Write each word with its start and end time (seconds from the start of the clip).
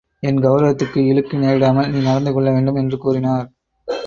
என் 0.23 0.39
கெளரவத்துக்கு 0.39 0.99
இழுக்கு 1.05 1.37
நேரிடாமல், 1.37 1.89
நீ 1.89 1.99
நடந்து 2.01 2.33
கொள்ள 2.33 2.51
வேண்டும் 2.51 2.75
என்று 2.75 2.97
கூறினார். 2.97 3.47